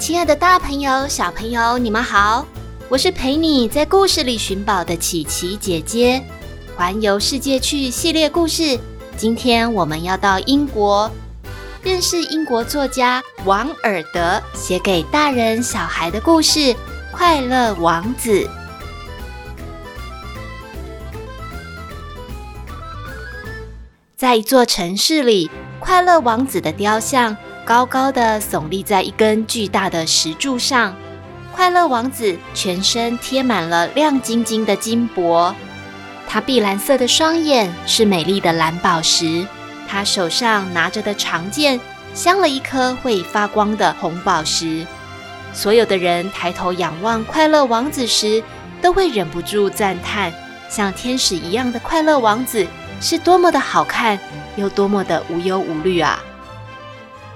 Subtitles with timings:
[0.00, 2.46] 亲爱的大朋友、小朋友，你们好！
[2.88, 6.24] 我是陪你在故事里寻宝的琪琪姐姐。
[6.74, 8.80] 环游世界趣系列故事，
[9.18, 11.10] 今天我们要到英国，
[11.82, 16.58] 认识英国作家王尔德写给大人小孩的故事
[17.12, 18.30] 《快乐王子》。
[24.16, 27.36] 在一座城市里，快乐王子的雕像。
[27.70, 30.92] 高高的耸立在一根巨大的石柱上，
[31.52, 35.54] 快乐王子全身贴满了亮晶晶的金箔，
[36.26, 39.46] 他碧蓝色的双眼是美丽的蓝宝石，
[39.88, 41.78] 他手上拿着的长剑
[42.12, 44.84] 镶了一颗会发光的红宝石。
[45.52, 48.42] 所有的人抬头仰望快乐王子时，
[48.82, 50.32] 都会忍不住赞叹：
[50.68, 52.66] 像天使一样的快乐王子
[53.00, 54.18] 是多么的好看，
[54.56, 56.20] 又多么的无忧无虑啊！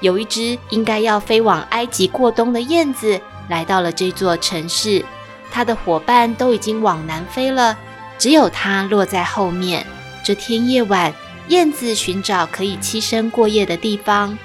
[0.00, 5.04] 有一只应该要飞往埃及过冬的燕子来到了这座城市，
[5.50, 7.76] 它的伙伴都已经往南飞了，
[8.18, 9.86] 只有它落在后面。
[10.22, 11.12] 这天夜晚，
[11.48, 14.36] 燕子寻找可以栖身过夜的地方，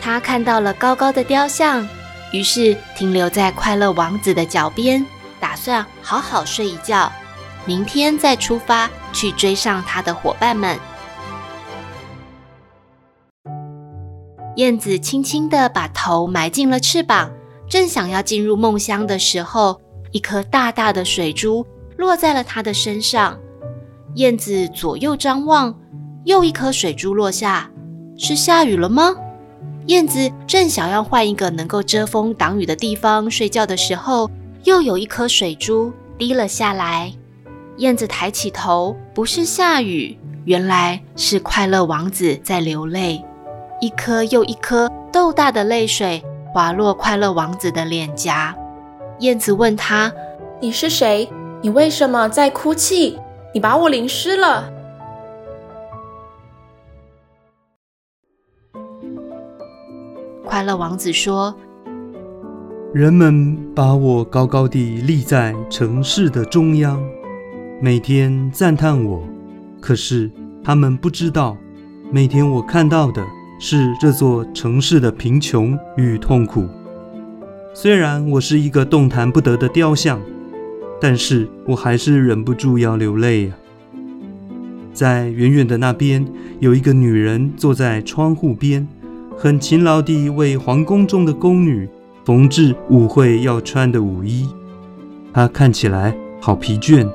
[0.00, 1.86] 它看到了高高的雕像，
[2.32, 5.04] 于是停留在快乐王子的脚边，
[5.38, 7.10] 打算好好睡一觉，
[7.64, 10.78] 明天再出发去追上它的伙伴们。
[14.56, 17.30] 燕子轻轻地把头埋进了翅膀，
[17.68, 21.64] 正想要进入梦乡的时候，一颗大大的水珠
[21.96, 23.38] 落在了它的身上。
[24.16, 25.74] 燕子左右张望，
[26.24, 27.70] 又一颗水珠落下，
[28.18, 29.14] 是下雨了吗？
[29.86, 34.28] 燕子正想要换一个能够遮风挡雨的地方睡觉的时候，
[34.64, 37.12] 又有一颗水珠滴了下来。
[37.78, 43.24] 燕子抬起头，不是下雨，原来是快乐王子在流泪。
[43.80, 48.54] 一颗又一颗豆大的泪水滑落快乐王子的脸颊。
[49.20, 50.12] 燕子问他
[50.60, 51.26] ：“你是谁？
[51.62, 53.18] 你为什么在哭泣？
[53.54, 54.70] 你把我淋湿了。”
[60.44, 61.54] 快乐王子说
[62.92, 67.02] ：“人们把我高高地立在城市的中央，
[67.80, 69.22] 每天赞叹我。
[69.80, 70.30] 可是
[70.62, 71.56] 他们不知道，
[72.10, 73.26] 每天我看到的。”
[73.62, 76.66] 是这座城市的贫穷与痛苦。
[77.74, 80.18] 虽然我是一个动弹不得的雕像，
[80.98, 83.54] 但是我还是忍不住要流泪呀。
[84.94, 86.26] 在远远的那边，
[86.58, 88.88] 有一个女人坐在窗户边，
[89.36, 91.86] 很勤劳地为皇宫中的宫女
[92.24, 94.48] 缝制舞会要穿的舞衣。
[95.34, 97.06] 她看起来好疲倦。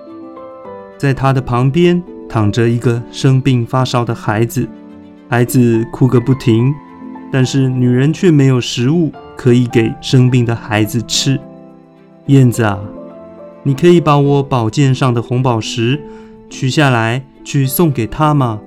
[0.95, 4.69] 在她的旁边躺着一个生病发烧的孩子。
[5.27, 6.73] 孩子哭个不停，
[7.31, 11.39] 但是女人却没有食物可以给生病的孩子吃。
[12.27, 12.79] 燕子啊，
[13.63, 16.01] 你可以把我宝剑上的红宝石
[16.49, 18.61] 取下来，去送给他吗？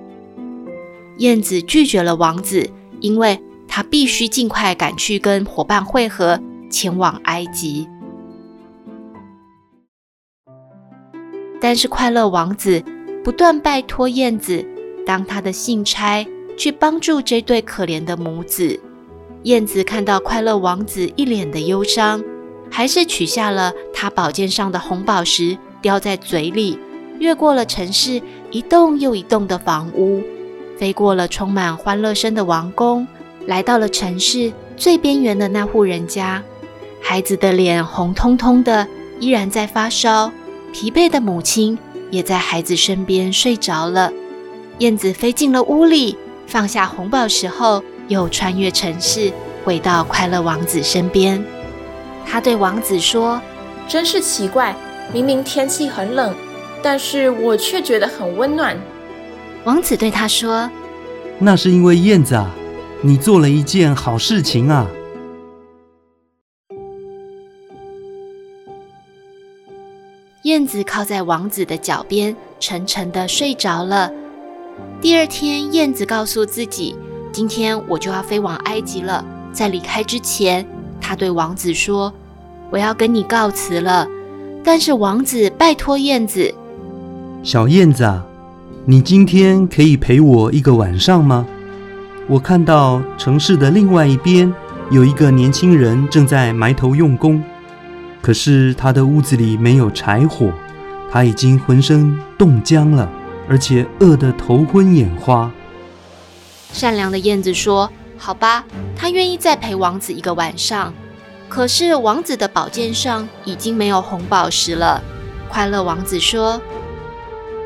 [1.18, 2.70] 燕子拒绝了王子，
[3.00, 6.40] 因为他必须尽快赶去跟伙伴会合，
[6.70, 7.88] 前往埃及。
[11.60, 12.84] 但是快乐王子
[13.24, 14.64] 不断拜托燕子
[15.06, 16.26] 当他的信差。
[16.58, 18.78] 去帮助这对可怜的母子。
[19.44, 22.22] 燕子看到快乐王子一脸的忧伤，
[22.68, 26.76] 还是取下了他宝剑上的红宝石，叼在嘴里，
[27.20, 28.20] 越过了城市
[28.50, 30.20] 一栋又一栋的房屋，
[30.76, 33.06] 飞过了充满欢乐声的王宫，
[33.46, 36.42] 来到了城市最边缘的那户人家。
[37.00, 38.86] 孩子的脸红彤彤的，
[39.20, 40.32] 依然在发烧，
[40.72, 41.78] 疲惫的母亲
[42.10, 44.12] 也在孩子身边睡着了。
[44.80, 46.18] 燕子飞进了屋里。
[46.48, 49.30] 放下红宝石后，又穿越城市，
[49.64, 51.44] 回到快乐王子身边。
[52.26, 53.38] 他对王子说
[53.86, 54.74] ：“真是奇怪，
[55.12, 56.34] 明明天气很冷，
[56.82, 58.74] 但是我却觉得很温暖。”
[59.64, 60.70] 王子对他说
[61.38, 62.50] ：“那是因为燕子啊，
[63.02, 64.86] 你做了一件好事情啊。”
[70.44, 74.10] 燕子靠在王子的脚边，沉沉的睡着了。
[75.00, 76.96] 第二天，燕子告诉自己
[77.30, 80.66] ：“今天我就要飞往埃及了。”在离开之前，
[81.00, 82.12] 他对王子说
[82.68, 84.08] ：“我要跟你告辞了。
[84.64, 86.52] 但是王子拜托燕子
[87.44, 88.26] ：“小燕子啊，
[88.84, 91.46] 你今天可以陪我一个晚上吗？
[92.26, 94.52] 我看到城市的另外一边
[94.90, 97.40] 有一个年轻人正在埋头用功，
[98.20, 100.50] 可是他的屋子里没有柴火，
[101.08, 103.08] 他已经浑身冻僵了，
[103.48, 105.50] 而且饿得头昏眼花。”
[106.72, 108.64] 善良的燕子说：“好吧，
[108.94, 110.92] 他愿意再陪王子一个晚上。”
[111.48, 115.02] 可是王子的宝剑上已经没有红宝石了。
[115.48, 116.60] 快乐王子说：“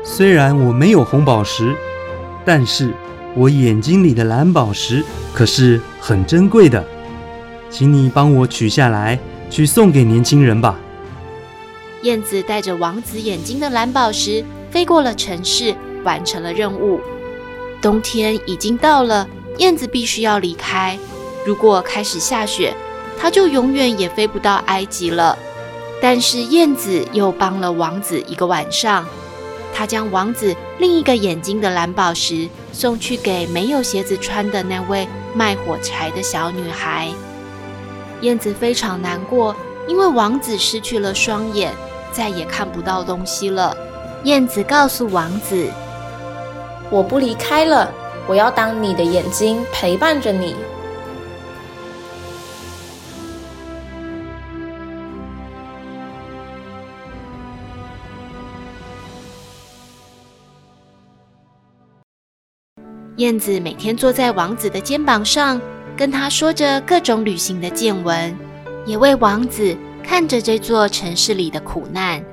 [0.05, 1.75] 虽然我没有红宝石，
[2.45, 2.93] 但是
[3.35, 5.03] 我眼睛里的蓝宝石
[5.33, 6.81] 可是很珍贵的，
[7.69, 9.19] 请你帮我取下来，
[9.49, 10.79] 去送给年轻人吧。”
[12.03, 16.99] 燕子带着王子眼睛的蓝宝石飞过了城市，完成了任务。
[17.79, 19.29] 冬天已经到了，
[19.59, 20.97] 燕子必须要离开。
[21.45, 22.73] 如果开始下雪，
[23.19, 25.37] 它就永远也飞不到埃及了。
[26.01, 29.05] 但是燕子又帮了王子一个晚上，
[29.75, 37.09] 他将王子另一个眼睛的蓝宝石送去给没有鞋子穿的那位卖火柴的小女孩。
[38.21, 39.55] 燕子非常难过，
[39.87, 41.71] 因为王子失去了双眼，
[42.11, 43.77] 再也看不到东西了。
[44.23, 45.69] 燕子告诉王子
[46.89, 47.91] ：“我不离开了，
[48.25, 50.55] 我要当你的眼睛，陪伴着你。”
[63.17, 65.59] 燕子每天坐在王子的肩膀上，
[65.97, 68.33] 跟他说着各种旅行的见闻，
[68.85, 72.23] 也为王子看着这座城市里的苦难。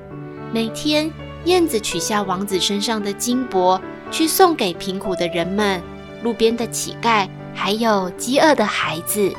[0.51, 1.11] 每天，
[1.45, 5.81] 燕子取下王子身上的金箔，去送给贫苦的人们、
[6.23, 9.31] 路边的乞丐，还有饥饿的孩子，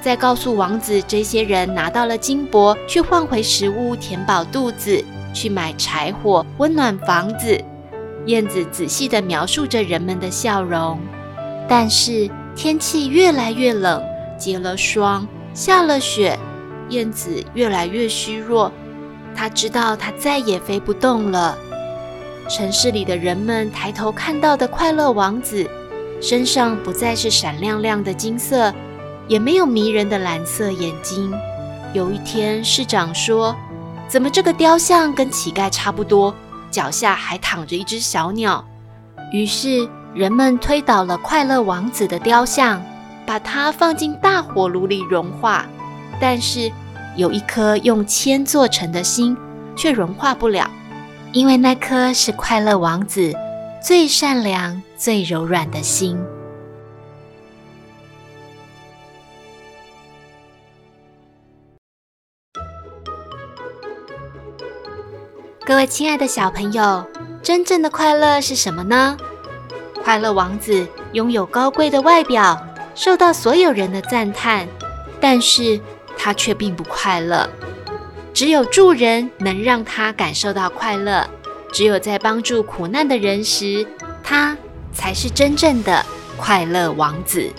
[0.00, 5.04] 再告诉王子，这些人拿到了金箔，去换回食物，填饱肚子，
[5.34, 7.62] 去买柴火，温暖房子。
[8.26, 10.98] 燕子仔细地描述着人们的笑容，
[11.68, 14.02] 但是天气越来越冷，
[14.38, 16.38] 结了霜，下了雪，
[16.88, 18.72] 燕子越来越虚弱。
[19.36, 21.58] 他知道他再也飞不动了。
[22.48, 25.68] 城市里的人们抬头看到的快乐王子，
[26.20, 28.72] 身上不再是闪亮亮的金色，
[29.26, 31.32] 也没有迷人的蓝色眼睛。
[31.92, 33.56] 有一天，市长说
[34.06, 36.34] ：“怎么这个雕像跟乞丐差不多？”
[36.70, 38.64] 脚下还躺着一只小鸟，
[39.32, 42.82] 于是人们推倒了快乐王子的雕像，
[43.24, 45.64] 把它放进大火炉里融化。
[46.20, 46.70] 但是
[47.16, 49.36] 有一颗用铅做成的心
[49.76, 50.68] 却融化不了，
[51.32, 53.32] 因为那颗是快乐王子
[53.82, 56.18] 最善良、最柔软的心。
[65.66, 67.04] 各位亲爱的小朋友，
[67.42, 69.16] 真正的快乐是什么呢？
[70.02, 72.62] 快乐王子拥有高贵的外表，
[72.94, 74.68] 受到所有人的赞叹，
[75.18, 75.80] 但是
[76.24, 77.46] 他却并不快乐。
[78.32, 81.28] 只有助人能让他感受到快乐，
[81.70, 83.86] 只有在帮助苦难的人时，
[84.22, 84.56] 他
[84.90, 86.02] 才是真正的
[86.38, 87.52] 快乐王子。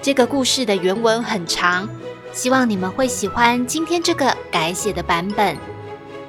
[0.00, 1.86] 这个故事的原文很长，
[2.32, 5.54] 希望你们会喜欢今天这个改写的版本。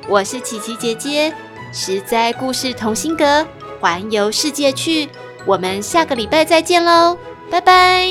[0.10, 1.34] 我是琪琪姐姐，
[1.72, 3.48] 实在故事同心阁，
[3.80, 5.08] 环游世界去，
[5.46, 7.18] 我们下个礼拜再见喽，
[7.50, 8.05] 拜拜。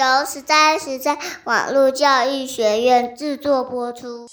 [0.00, 4.26] 由实在实在网络教育学院制作播出。